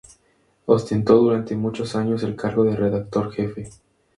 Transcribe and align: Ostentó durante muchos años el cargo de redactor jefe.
Ostentó 0.65 1.17
durante 1.17 1.55
muchos 1.55 1.95
años 1.95 2.23
el 2.23 2.35
cargo 2.35 2.63
de 2.63 2.75
redactor 2.75 3.31
jefe. 3.31 3.69